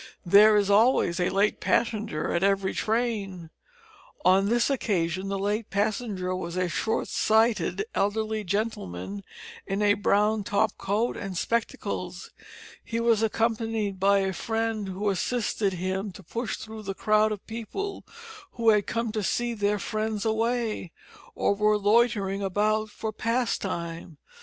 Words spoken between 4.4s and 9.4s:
this occasion the late passenger was a short sighted elderly gentleman